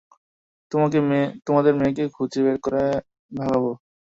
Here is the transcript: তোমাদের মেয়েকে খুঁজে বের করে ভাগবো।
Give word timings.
তোমাদের 1.47 1.73
মেয়েকে 1.79 2.03
খুঁজে 2.15 2.39
বের 2.45 2.57
করে 2.65 2.83
ভাগবো। 3.31 3.71